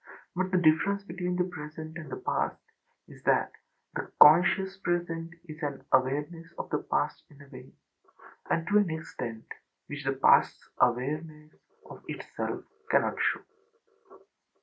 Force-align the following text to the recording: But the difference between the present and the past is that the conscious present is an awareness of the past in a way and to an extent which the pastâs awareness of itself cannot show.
But 0.35 0.49
the 0.49 0.57
difference 0.57 1.03
between 1.03 1.35
the 1.35 1.43
present 1.43 1.95
and 1.95 2.11
the 2.11 2.15
past 2.17 2.59
is 3.07 3.21
that 3.25 3.51
the 3.93 4.11
conscious 4.19 4.75
present 4.79 5.31
is 5.45 5.61
an 5.61 5.85
awareness 5.93 6.51
of 6.57 6.71
the 6.71 6.79
past 6.79 7.21
in 7.29 7.39
a 7.39 7.47
way 7.49 7.71
and 8.49 8.65
to 8.69 8.79
an 8.79 8.89
extent 8.89 9.45
which 9.85 10.03
the 10.03 10.13
pastâs 10.13 10.59
awareness 10.79 11.53
of 11.87 12.03
itself 12.07 12.63
cannot 12.89 13.17
show. 13.19 13.41